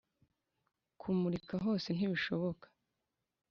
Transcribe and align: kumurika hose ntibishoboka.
kumurika 0.99 1.55
hose 1.65 1.87
ntibishoboka. 1.91 2.65